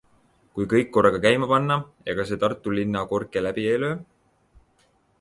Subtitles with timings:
[0.53, 1.77] Kui kõik korraga käima panna,
[2.15, 4.03] ega see Tartu linna korke läbi ei löö?